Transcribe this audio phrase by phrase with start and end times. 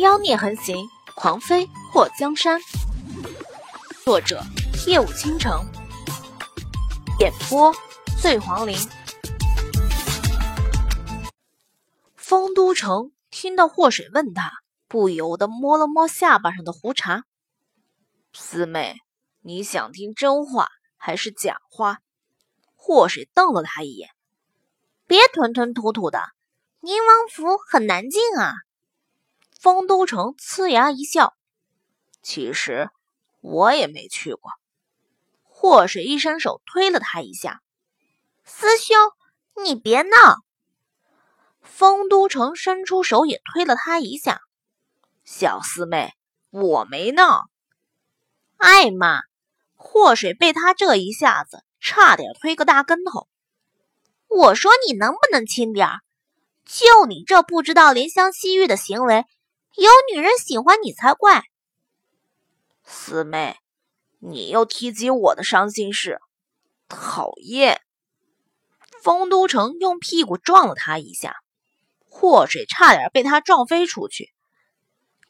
[0.00, 2.60] 妖孽横行，狂飞祸江山。
[4.04, 4.42] 作者：
[4.86, 5.64] 夜舞倾城，
[7.18, 7.72] 演播：
[8.20, 8.76] 醉黄林。
[12.14, 14.52] 丰都城听到祸水问他，
[14.86, 17.24] 不由得摸了摸下巴上的胡茬。
[18.34, 18.96] 四妹，
[19.40, 20.68] 你想听真话
[20.98, 22.00] 还是假话？
[22.74, 24.10] 祸水瞪了他一眼，
[25.06, 26.20] 别吞吞吐吐的。
[26.80, 28.52] 宁王府很难进啊！
[29.66, 31.34] 丰都城呲牙一笑，
[32.22, 32.88] 其实
[33.40, 34.52] 我也没去过。
[35.42, 37.60] 祸水一伸手推了他一下
[38.46, 38.96] ：“师兄，
[39.64, 40.36] 你别闹！”
[41.62, 44.40] 丰都城伸出手也推了他一下
[45.26, 46.14] ：“小四妹，
[46.50, 47.46] 我没闹。”
[48.58, 49.22] 哎妈！
[49.74, 53.26] 祸水被他这一下子差点推个大跟头。
[54.28, 55.98] 我说你能不能轻点儿？
[56.64, 59.24] 就你这不知道怜香惜玉的行为，
[59.76, 61.44] 有女人喜欢你才怪。
[62.82, 63.58] 四妹，
[64.18, 66.18] 你又提及我的伤心事，
[66.88, 67.82] 讨厌！
[69.02, 71.36] 丰都城用屁股撞了他一下，
[72.08, 74.32] 祸水差点被他撞飞出去。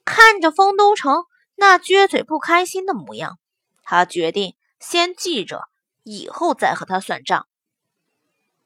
[0.05, 3.37] 看着丰都城那撅嘴不开心的模样，
[3.83, 5.63] 他决定先记着，
[6.03, 7.47] 以后再和他算账。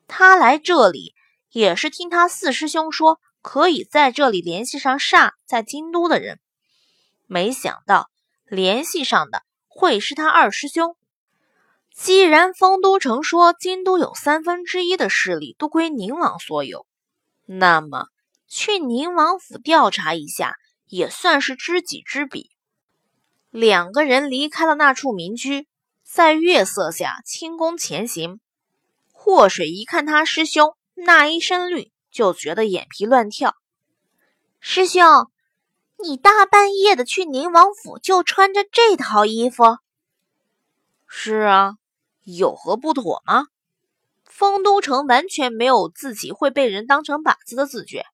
[0.08, 1.16] 他来这里。
[1.54, 6.40] 也是听他四师兄说，可以在这里联系上煞在京都的人，
[7.28, 8.10] 没想到
[8.46, 10.96] 联系上的会是他二师兄。
[11.94, 16.86] 既然丰都城说京都有三分之一的势力都归宁王所有，
[17.46, 18.08] 那么
[18.48, 20.56] 去宁王府调查一下
[20.88, 22.50] 也算是知己知彼。
[23.50, 25.68] 两个人离开了那处民居，
[26.04, 28.40] 在月色下轻功前行。
[29.12, 30.76] 祸水一看他师兄。
[30.94, 33.56] 那一身绿，就觉得眼皮乱跳。
[34.60, 35.04] 师兄，
[35.98, 39.64] 你大半夜的去宁王府，就穿着这套衣服？
[41.08, 41.78] 是啊，
[42.24, 43.48] 有何不妥吗？
[44.26, 48.06] 丰都城完全没有自己会被人当成靶子的自觉。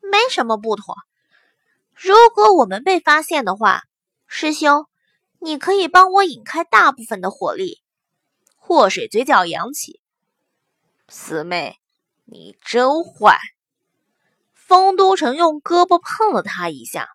[0.00, 0.96] 没什么不妥。
[1.94, 3.84] 如果我们被发现的话，
[4.26, 4.86] 师兄，
[5.38, 7.80] 你可以帮我引开大部分的火力。
[8.56, 10.00] 祸水嘴角扬起。
[11.08, 11.78] 四妹，
[12.24, 13.38] 你真坏！
[14.52, 17.08] 丰都城用胳膊碰了他一下，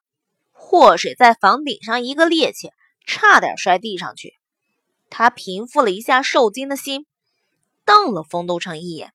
[0.52, 2.72] 祸水在房顶上一个趔趄，
[3.06, 4.36] 差点摔地上去。
[5.10, 7.08] 他平复了一下受惊的心，
[7.86, 9.12] 瞪了丰都城一眼，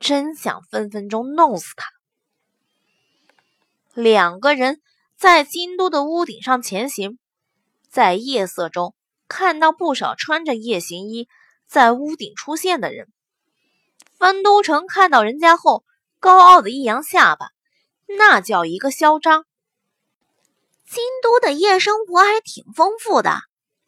[0.00, 1.86] 真想分分钟弄死他。
[3.94, 4.80] 两个人
[5.16, 7.18] 在京都的屋顶上前行，
[7.88, 8.94] 在夜色中
[9.28, 11.28] 看到不少穿着夜行衣
[11.66, 13.12] 在屋顶出现的人。
[14.18, 15.84] 丰都城看到人家后，
[16.18, 17.50] 高傲的一扬下巴，
[18.06, 19.44] 那叫一个嚣张。
[20.86, 23.36] 京都的夜生活还挺丰富的，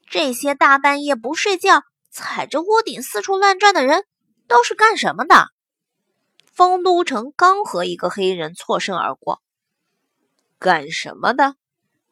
[0.08, 4.04] 这些大半夜不睡觉，踩着屋顶四处乱转的人
[4.46, 5.48] 都是干什么的？
[6.44, 9.40] 丰都城刚和一个黑人错身而过，
[10.58, 11.56] 干什么的？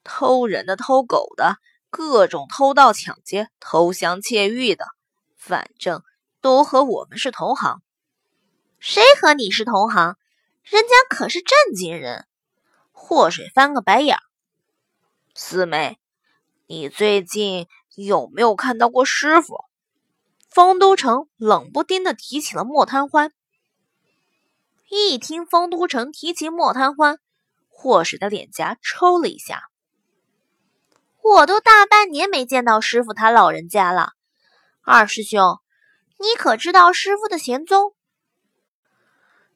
[0.03, 1.59] 偷人的、偷狗的，
[1.91, 4.87] 各种偷盗抢劫、偷香窃玉的，
[5.37, 6.03] 反正
[6.41, 7.83] 都和我们是同行。
[8.79, 10.17] 谁和你是同行？
[10.63, 12.27] 人家可是正经人。
[12.93, 14.19] 祸水翻个白眼。
[15.35, 15.99] 四妹，
[16.67, 17.67] 你最近
[17.97, 19.65] 有没有看到过师傅？
[20.49, 23.33] 丰都城冷不丁的提起了莫贪欢。
[24.89, 27.19] 一听丰都城提起莫贪欢，
[27.69, 29.65] 祸水的脸颊抽了一下。
[31.21, 34.13] 我都大半年没见到师傅他老人家了。
[34.83, 35.59] 二师兄，
[36.19, 37.95] 你可知道师傅的行踪？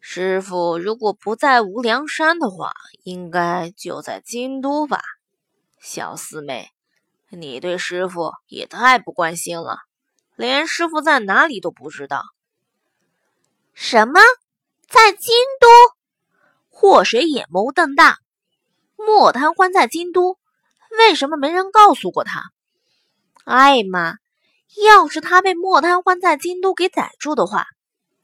[0.05, 2.73] 师傅如果不在无量山的话，
[3.05, 5.01] 应该就在京都吧。
[5.81, 6.71] 小四妹，
[7.31, 9.79] 你对师傅也太不关心了，
[10.35, 12.25] 连师傅在哪里都不知道。
[13.75, 14.21] 什么？
[14.89, 15.69] 在京都？
[16.69, 18.19] 祸水眼眸瞪大。
[18.97, 20.37] 莫贪欢在京都，
[20.99, 22.43] 为什么没人告诉过他？
[23.45, 24.17] 哎妈！
[24.85, 27.67] 要是他被莫贪欢在京都给逮住的话，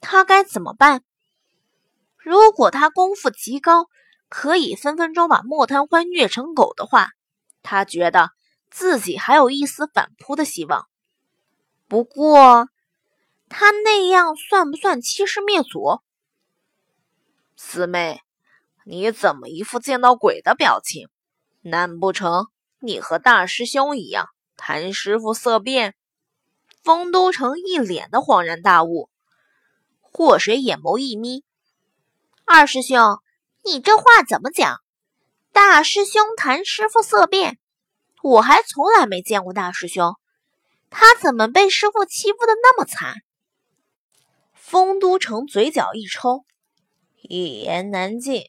[0.00, 1.02] 他该怎么办？
[2.28, 3.86] 如果他功夫极高，
[4.28, 7.08] 可以分分钟把莫贪欢虐成狗的话，
[7.62, 8.32] 他觉得
[8.70, 10.86] 自己还有一丝反扑的希望。
[11.88, 12.68] 不过，
[13.48, 16.02] 他那样算不算欺师灭祖？
[17.56, 18.20] 四妹，
[18.84, 21.08] 你怎么一副见到鬼的表情？
[21.62, 22.48] 难不成
[22.78, 25.94] 你和大师兄一样谈师傅色变？
[26.82, 29.08] 丰都城一脸的恍然大悟，
[30.02, 31.42] 祸水眼眸一眯。
[32.50, 32.98] 二师兄，
[33.62, 34.80] 你这话怎么讲？
[35.52, 37.58] 大师兄谈师傅色变，
[38.22, 40.14] 我还从来没见过大师兄，
[40.88, 43.16] 他怎么被师傅欺负的那么惨？
[44.54, 46.46] 丰都城嘴角一抽，
[47.20, 48.44] 一言难尽。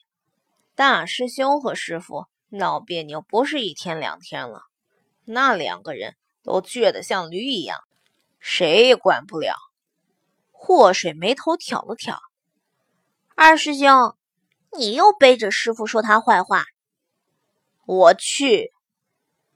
[0.76, 4.62] 大师兄和师傅闹别扭不是一天两天了，
[5.26, 7.78] 那两个人都倔得像驴一样，
[8.40, 9.56] 谁也管不了。
[10.54, 12.18] 祸水眉头挑了挑，
[13.42, 14.18] 二师兄，
[14.78, 16.66] 你又背着师傅说他坏话。
[17.86, 18.74] 我去！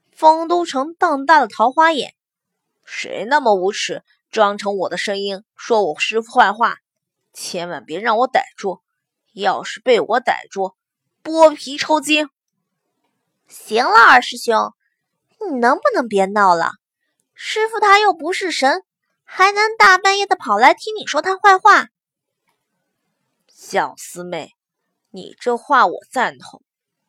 [0.09, 2.15] 丰都城瞪大了桃花眼，
[2.85, 4.01] 谁那么无耻，
[4.31, 6.77] 装成我的声音说我师傅坏话？
[7.33, 8.81] 千万别让我逮住！
[9.33, 10.75] 要是被我逮住，
[11.21, 12.29] 剥皮抽筋！
[13.49, 14.71] 行了，二师兄，
[15.41, 16.71] 你能不能别闹了？
[17.33, 18.81] 师傅他又不是神，
[19.25, 21.89] 还能大半夜的跑来听你说他坏话？
[23.73, 24.51] 小师妹，
[25.09, 26.61] 你这话我赞同。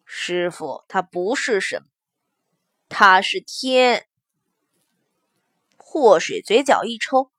[0.07, 1.85] 师傅他不是神，
[2.89, 4.07] 他是天。
[5.77, 7.31] 祸水嘴角一抽，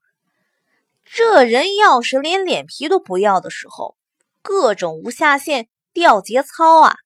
[1.04, 3.98] 这人要是连脸皮都不要的时候，
[4.44, 6.98] 各种无下限、掉节操啊！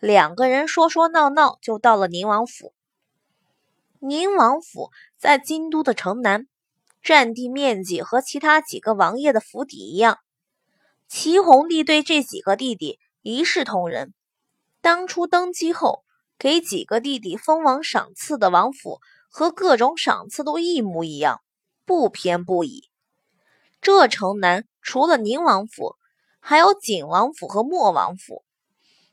[0.00, 2.72] 两个人说说闹闹，就到了宁王府。
[3.98, 6.46] 宁王府在京都的城南，
[7.02, 10.20] 占地面积和其他几个王爷的府邸一样。
[11.08, 14.12] 齐弘帝对这几个弟弟一视同仁。
[14.80, 16.04] 当初登基后，
[16.38, 21.40] 给几个弟弟封王赏赐的王府和各种赏赐都一模一样，
[21.84, 22.88] 不偏不倚。
[23.80, 25.96] 这城南除了宁王府，
[26.40, 28.44] 还有景王府和莫王府，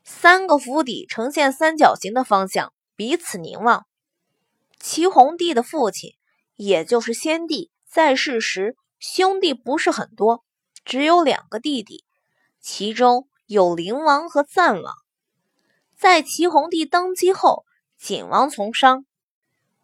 [0.02, 3.86] 三个府邸呈现三角形的方向，彼此凝望。
[4.78, 6.14] 齐弘帝的父亲，
[6.56, 10.44] 也就是先帝，在世时兄弟不是很多，
[10.84, 12.04] 只有两个弟弟，
[12.60, 14.94] 其中有灵王和赞王。
[15.96, 17.64] 在齐弘帝登基后，
[17.98, 19.04] 景王从商，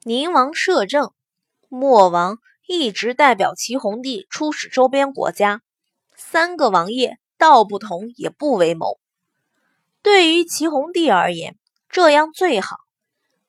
[0.02, 1.12] 宁王摄政，
[1.68, 5.62] 莫王一直代表齐弘帝出使周边国家。
[6.16, 8.98] 三个王爷道不同也不为谋。
[10.02, 11.56] 对于齐弘帝而言，
[11.88, 12.76] 这样最好。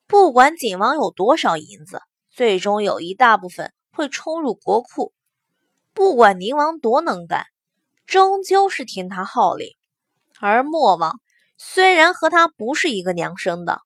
[0.06, 5.14] 不管景王有多少银子，最终有一大部分会冲入国库。
[6.00, 7.48] 不管宁王多能干，
[8.06, 9.76] 终究是听他号令。
[10.40, 11.20] 而莫王。
[11.58, 13.82] 虽然和他不是一个娘生的，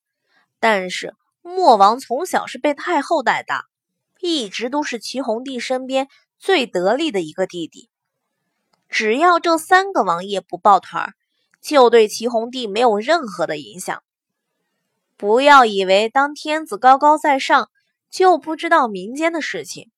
[0.60, 3.65] 但是莫王从小是被太后带大，
[4.19, 6.07] 一直都是齐弘帝身边
[6.38, 7.89] 最得力的一个弟弟。
[8.89, 11.15] 只要这三个王爷不抱团，
[11.63, 14.04] 就对齐弘帝没有任何的影响。
[15.18, 17.71] 不要以为当天子高高在上
[18.12, 19.89] 就不知道民间的事情，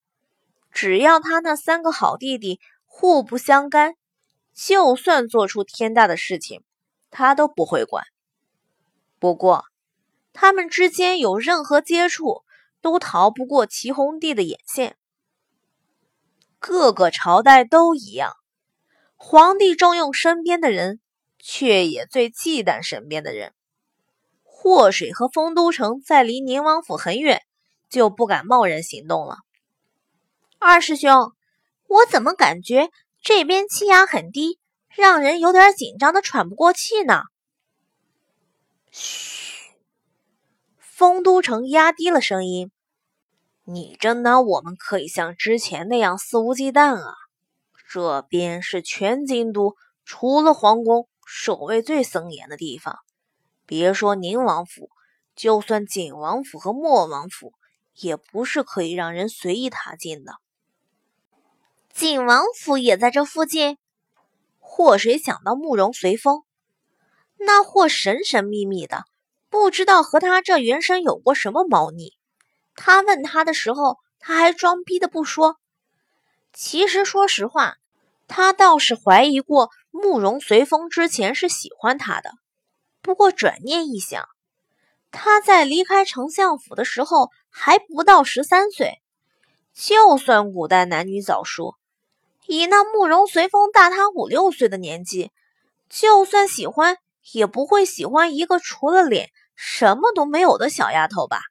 [0.75, 3.95] 只要他那三个好弟弟互不相干，
[4.53, 6.63] 就算做出天大的事情。
[7.09, 8.03] 他都不会管。
[9.17, 9.63] 不过，
[10.33, 12.43] 他们之间有任何接触，
[12.81, 14.97] 都逃不过齐弘帝的眼线。
[16.59, 18.33] 各个朝代都一样，
[19.15, 20.99] 皇帝重用身边的人，
[21.39, 23.53] 却也最忌惮身边的人。
[24.43, 27.41] 祸水和丰都城在离宁王府很远，
[27.89, 29.37] 就不敢贸然行动了。
[30.67, 31.31] 二师兄，
[31.87, 32.89] 我怎么感觉
[33.21, 34.59] 这边气压很低？
[34.89, 37.21] 让人有点紧张的喘不过气呢。
[38.89, 39.75] 嘘，
[40.79, 42.71] 丰都城压低了声音
[43.63, 47.13] ：“你真当我们可以像之前那样肆无忌惮啊？
[47.87, 52.97] 这边是全京都除了皇宫守卫最森严的地方，
[53.67, 54.89] 别说宁王府，
[55.35, 57.53] 就算景王府和莫王府，
[57.93, 60.33] 也不是可以让人随意踏进的。
[61.97, 63.77] 景王府也在这附近。”
[64.59, 66.43] 祸水想到慕容随风，
[67.37, 69.05] 那货神神秘秘的，
[69.49, 72.11] 不知道和他这原身有过什么猫腻。
[72.75, 75.55] 他问他的时候，他还装逼的不说。
[76.51, 77.75] 其实说实话，
[78.27, 82.31] 他倒是怀疑过慕容随风之前是喜欢他的。
[83.01, 84.27] 不过转念一想，
[85.11, 89.01] 他在离开丞相府的时候还不到十三岁，
[89.73, 91.75] 就算古代男女早熟。
[92.47, 95.31] 以那慕容随风大他五六岁的年纪，
[95.89, 96.97] 就算喜欢，
[97.31, 101.41] 也不会喜欢一个除了脸什么都没有的小丫头吧？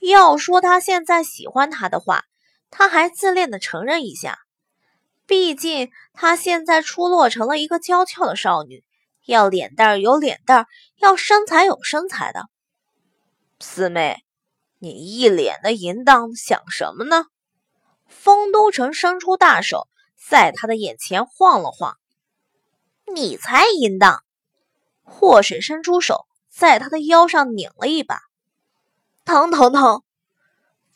[0.00, 2.24] 要说他现在喜欢她的话，
[2.70, 4.38] 他还自恋的承认一下。
[5.26, 8.82] 毕竟他现在出落成了一个娇俏的少女，
[9.26, 12.48] 要脸蛋有脸蛋，要身材有身材的。
[13.60, 14.24] 四妹，
[14.78, 17.26] 你一脸的淫荡，想什么呢？
[18.10, 19.88] 丰都城伸出大手，
[20.18, 21.96] 在他的眼前晃了晃。
[23.14, 24.22] 你才淫荡！
[25.02, 28.20] 祸水伸出手，在他的腰上拧了一把，
[29.24, 30.02] 疼疼疼！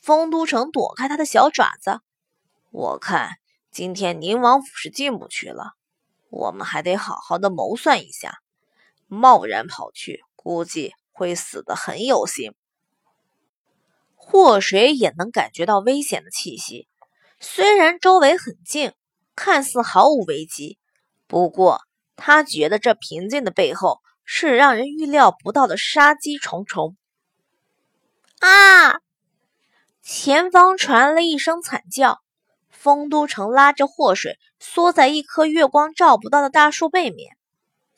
[0.00, 2.00] 丰都城躲开他的小爪子。
[2.70, 3.30] 我看
[3.70, 5.72] 今天宁王府是进不去了，
[6.28, 8.38] 我们还得好好的谋算一下。
[9.06, 12.54] 贸然跑去，估计会死得很有心。
[14.16, 16.88] 祸水也能感觉到危险的气息，
[17.46, 18.94] 虽然周围很静，
[19.36, 20.78] 看似毫无危机，
[21.26, 21.82] 不过
[22.16, 26.96] 他觉得这平静的背后是让人预料不到的杀机重重。
[28.40, 28.98] 啊！
[30.02, 32.22] 前方传来一声惨叫，
[32.70, 37.36] 丰都城拉着祸水缩在一棵月光照不到的大树背面，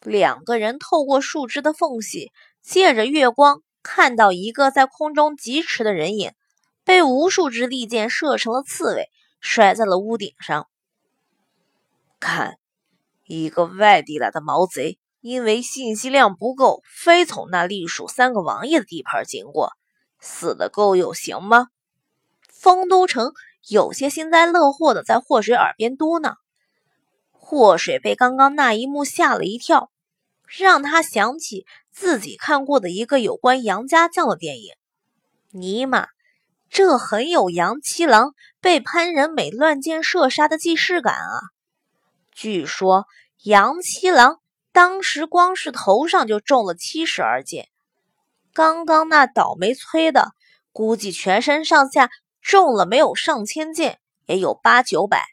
[0.03, 3.63] 两个人透过树枝的缝隙，借着月光。
[3.85, 6.33] 看到一个在空中疾驰的人影，
[6.83, 9.09] 被无数支利箭射成了刺猬，
[9.41, 10.69] 摔在了屋顶上。
[12.19, 12.59] 看，
[13.25, 19.73] 一个外地来的毛贼，因为信息量不够，非从那隶属三个王爷的地盘经过，
[20.21, 21.69] 死的够有型吗？
[22.49, 23.33] 丰都城
[23.69, 26.37] 有些幸灾乐祸的在祸水耳边嘟囔。
[27.33, 29.91] 祸水被刚刚那一幕吓了一跳，
[30.47, 31.65] 让他想起。
[31.99, 34.75] 自己看过的一个有关杨家将的电影，
[35.51, 36.09] 尼玛，
[36.69, 41.55] 这很有杨七郎被潘仁美乱箭射杀的既视感啊！
[42.33, 43.07] 据说
[43.45, 44.41] 杨七郎
[44.73, 47.69] 当时光是头上就中了七十二箭，
[48.53, 50.33] 刚刚那倒霉催的，
[50.73, 52.11] 估计全身上下
[52.43, 55.25] 中了没有上千箭，也有八九百，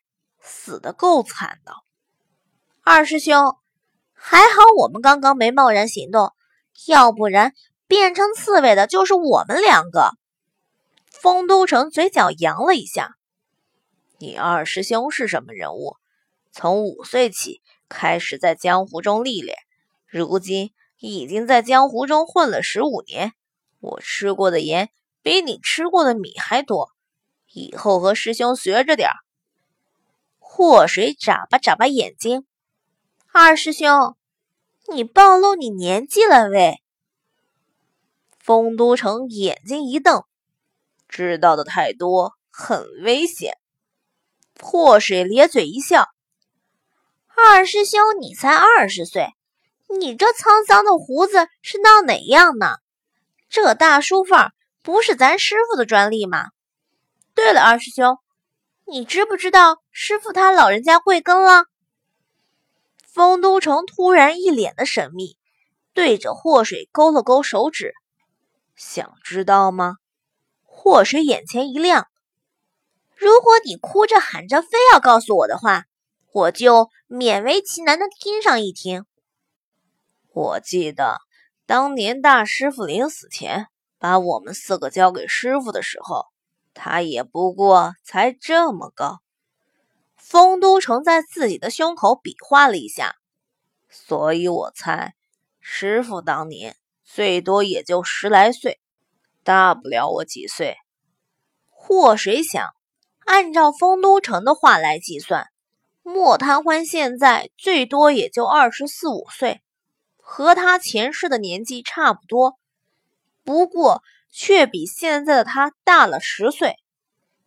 [0.42, 1.74] 死的够惨的。
[2.84, 3.58] 二师兄，
[4.14, 6.32] 还好我们刚刚没贸然行动。
[6.88, 7.54] 要不然，
[7.88, 10.12] 变成刺猬的就是我们两个。
[11.14, 13.16] 丰都城嘴角扬了一下
[14.20, 15.96] ：“你二师兄是什么人物？
[16.52, 19.58] 从五岁起开始在江湖中历练，
[20.06, 23.34] 如今已经在江湖中混了十五年。
[23.80, 24.90] 我吃过的盐
[25.22, 26.90] 比你吃过的米还多，
[27.54, 29.16] 以后和师兄学着点儿。”
[30.40, 32.46] 祸水眨巴眨巴眼睛
[33.32, 34.18] ：“二师兄。”
[34.92, 36.82] 你暴露你年纪了喂！
[38.38, 40.26] 丰都城眼睛一瞪，
[41.14, 43.60] 知道的太多，很危险。
[44.60, 46.08] 祸水咧嘴一笑
[47.38, 49.28] ：“二师兄，你才二十岁，
[50.00, 52.78] 你这沧桑的胡子是闹哪样呢？
[53.48, 54.52] 这大叔范儿
[54.82, 56.48] 不是咱师傅的专利吗？
[57.36, 58.18] 对了，二师兄，
[58.88, 61.66] 你知不知道师傅他老人家贵庚了？”
[63.06, 65.38] 丰都城突然一脸的神秘，
[65.94, 67.94] 对着祸水勾了勾手指，
[68.76, 69.98] 想知道吗？
[70.84, 72.10] 祸水眼前一亮，
[73.16, 75.86] 如果你哭着喊着非要告诉我的话，
[76.34, 79.06] 我就勉为其难的听上一听。
[80.34, 81.22] 我记得
[81.66, 86.26] 当年大师傅临死前把我们四个交给师傅的时候，
[86.74, 89.22] 他也不过才这么高。
[90.18, 93.16] 丰都城在自己的胸口比划了一下，
[93.90, 95.16] 所以我猜，
[95.62, 96.76] 师傅当年
[97.06, 98.82] 最多也就十来岁，
[99.44, 100.78] 大不了我几岁。
[101.70, 102.74] 祸水想，
[103.26, 105.48] 按照丰都城的话来计算，
[106.02, 109.62] 莫贪欢现在最多也就二十四五岁，
[110.18, 112.58] 和他前世的年纪差不多，
[113.44, 116.78] 不过却比现在的他大了十岁。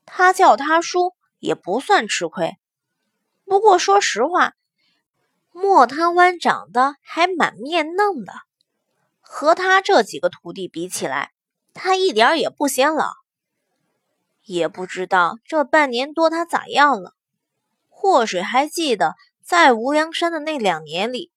[0.04, 2.56] 他叫他叔也不算吃亏。
[3.44, 4.52] 不过说实话，
[5.50, 8.32] 莫贪欢长得还蛮面嫩的，
[9.20, 11.32] 和他这几个徒弟比起来，
[11.76, 13.12] 他一点也不显老。
[14.45, 17.14] 也不知道这半年多他咋样了。
[17.88, 21.30] 祸水还记得，在无量山的那两年里，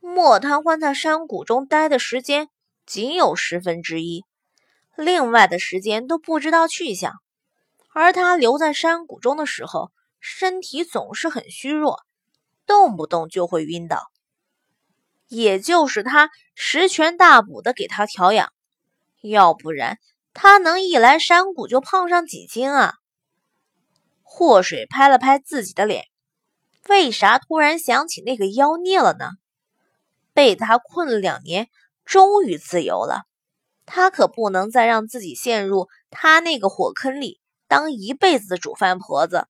[0.00, 2.48] 莫贪欢在山谷中待的时间
[2.86, 4.24] 仅有十分之一，
[4.96, 7.14] 另外的时间都不知道去向。
[7.92, 12.02] 而他留在山谷中的时候，身体总是很虚弱，
[12.66, 14.10] 动不动就会晕倒。
[15.26, 18.52] 也就是他十全大补的给他调养，
[19.30, 19.98] 要不然
[20.32, 22.94] 他能一来山谷就胖上几斤啊？
[24.22, 26.06] 祸水拍了拍自己的脸，
[26.88, 29.30] 为啥突然想起那个妖孽了呢？
[30.32, 31.68] 被他困了两年，
[32.04, 33.22] 终于自由了，
[33.86, 39.46] 他可不能再让自己陷入他那个火坑里当一辈子的煮饭婆子。